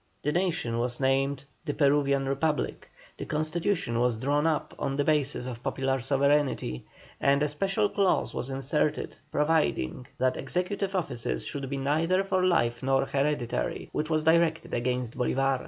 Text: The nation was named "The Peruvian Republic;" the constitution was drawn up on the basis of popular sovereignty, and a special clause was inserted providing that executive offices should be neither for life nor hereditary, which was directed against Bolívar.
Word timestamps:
The 0.23 0.31
nation 0.31 0.79
was 0.79 0.99
named 0.99 1.45
"The 1.63 1.75
Peruvian 1.75 2.27
Republic;" 2.27 2.89
the 3.19 3.25
constitution 3.27 3.99
was 3.99 4.15
drawn 4.15 4.47
up 4.47 4.73
on 4.79 4.95
the 4.95 5.03
basis 5.03 5.45
of 5.45 5.61
popular 5.61 5.99
sovereignty, 5.99 6.85
and 7.19 7.43
a 7.43 7.47
special 7.47 7.87
clause 7.87 8.33
was 8.33 8.49
inserted 8.49 9.17
providing 9.31 10.07
that 10.17 10.37
executive 10.37 10.95
offices 10.95 11.45
should 11.45 11.69
be 11.69 11.77
neither 11.77 12.23
for 12.23 12.43
life 12.43 12.81
nor 12.81 13.05
hereditary, 13.05 13.89
which 13.91 14.09
was 14.09 14.23
directed 14.23 14.73
against 14.73 15.15
Bolívar. 15.15 15.59